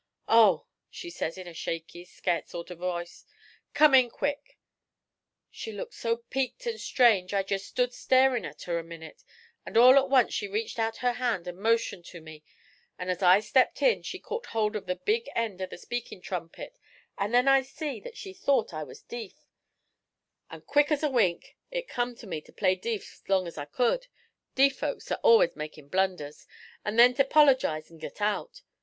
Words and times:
"Oh!" 0.27 0.65
she 0.89 1.11
says, 1.11 1.37
in 1.37 1.45
a 1.47 1.53
shaky, 1.53 2.05
scairt 2.05 2.49
sort 2.49 2.71
o' 2.71 2.75
voice, 2.75 3.23
"come 3.75 3.93
in 3.93 4.09
quick." 4.09 4.57
She 5.51 5.71
looked 5.71 5.93
so 5.93 6.17
peaked 6.31 6.65
and 6.65 6.81
strange 6.81 7.35
I 7.35 7.43
jest 7.43 7.67
stood 7.67 7.93
starin' 7.93 8.43
at 8.43 8.63
her 8.63 8.79
a 8.79 8.83
minit, 8.83 9.23
and 9.63 9.77
all 9.77 9.93
to 9.93 10.03
once 10.05 10.33
she 10.33 10.47
reached 10.47 10.79
out 10.79 10.97
her 11.05 11.11
hand 11.13 11.47
and 11.47 11.59
motioned 11.59 12.05
to 12.05 12.19
me; 12.19 12.43
and 12.97 13.11
as 13.11 13.21
I 13.21 13.41
stepped 13.41 13.83
in 13.83 14.01
she 14.01 14.17
caught 14.17 14.47
hold 14.47 14.75
of 14.75 14.87
the 14.87 14.95
big 14.95 15.29
end 15.35 15.61
of 15.61 15.69
the 15.69 15.77
speakin' 15.77 16.19
trumpet, 16.19 16.79
and 17.15 17.31
then 17.31 17.47
I 17.47 17.61
see 17.61 17.99
that 17.99 18.17
she 18.17 18.33
thought 18.33 18.73
I 18.73 18.81
was 18.83 19.03
deef; 19.03 19.51
and 20.49 20.65
quick 20.65 20.91
as 20.91 21.03
a 21.03 21.11
wink 21.11 21.55
it 21.69 21.87
come 21.87 22.15
to 22.15 22.25
me 22.25 22.41
to 22.41 22.51
play 22.51 22.73
deef 22.73 23.03
's 23.03 23.21
long 23.29 23.45
as 23.45 23.55
I 23.55 23.65
could 23.65 24.07
deef 24.55 24.79
folks 24.79 25.11
are 25.11 25.19
allus 25.23 25.55
makin' 25.55 25.89
blunders 25.89 26.47
and 26.83 26.97
then 26.97 27.13
to 27.13 27.23
'polergize 27.23 27.91
an' 27.91 27.99
git 27.99 28.19
out. 28.19 28.63